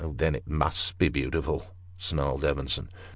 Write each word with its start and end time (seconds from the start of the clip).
"Then 0.15 0.33
it 0.33 0.47
must 0.47 0.97
be 0.97 1.09
beautiful," 1.09 1.75
snarled 1.95 2.43
Evenson. 2.43 2.89